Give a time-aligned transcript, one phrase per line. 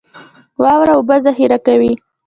[0.61, 1.91] واوره اوبه ذخیره کوي